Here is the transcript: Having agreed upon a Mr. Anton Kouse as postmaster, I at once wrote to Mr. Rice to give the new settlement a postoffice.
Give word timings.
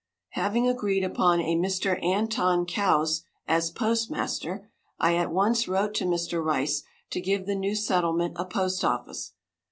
Having 0.31 0.67
agreed 0.67 1.03
upon 1.03 1.41
a 1.41 1.55
Mr. 1.55 2.03
Anton 2.03 2.65
Kouse 2.65 3.21
as 3.47 3.69
postmaster, 3.69 4.67
I 4.97 5.15
at 5.15 5.29
once 5.31 5.67
wrote 5.67 5.93
to 5.93 6.05
Mr. 6.05 6.43
Rice 6.43 6.81
to 7.11 7.21
give 7.21 7.45
the 7.45 7.53
new 7.53 7.75
settlement 7.75 8.33
a 8.35 8.45
postoffice. 8.45 9.33